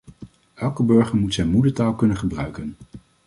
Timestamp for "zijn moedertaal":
1.33-1.95